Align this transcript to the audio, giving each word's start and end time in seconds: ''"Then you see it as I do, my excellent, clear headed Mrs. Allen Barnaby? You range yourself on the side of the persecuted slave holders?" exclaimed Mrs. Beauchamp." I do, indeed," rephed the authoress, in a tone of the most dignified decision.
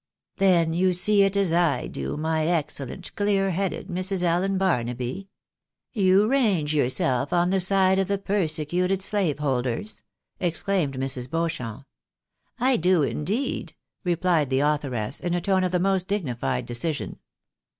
''"Then 0.37 0.73
you 0.73 0.93
see 0.93 1.21
it 1.21 1.37
as 1.37 1.53
I 1.53 1.85
do, 1.85 2.17
my 2.17 2.47
excellent, 2.47 3.15
clear 3.15 3.51
headed 3.51 3.87
Mrs. 3.87 4.23
Allen 4.23 4.57
Barnaby? 4.57 5.29
You 5.93 6.27
range 6.27 6.73
yourself 6.73 7.31
on 7.31 7.51
the 7.51 7.59
side 7.59 7.99
of 7.99 8.07
the 8.07 8.17
persecuted 8.17 9.03
slave 9.03 9.37
holders?" 9.37 10.01
exclaimed 10.39 10.95
Mrs. 10.95 11.29
Beauchamp." 11.29 11.85
I 12.69 12.77
do, 12.77 13.03
indeed," 13.03 13.75
rephed 14.03 14.49
the 14.49 14.61
authoress, 14.61 15.19
in 15.19 15.35
a 15.35 15.39
tone 15.39 15.63
of 15.63 15.71
the 15.71 15.79
most 15.79 16.07
dignified 16.07 16.65
decision. 16.65 17.19